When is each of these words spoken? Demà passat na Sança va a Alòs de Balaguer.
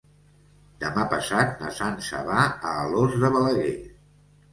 Demà 0.83 1.03
passat 1.11 1.53
na 1.63 1.69
Sança 1.79 2.21
va 2.29 2.39
a 2.47 2.71
Alòs 2.87 3.19
de 3.25 3.31
Balaguer. 3.37 3.75